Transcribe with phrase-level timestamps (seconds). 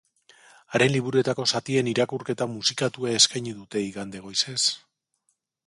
[0.77, 4.61] Haren liburuetako zatien irakurketa musikatua eskaini dute igande goizez.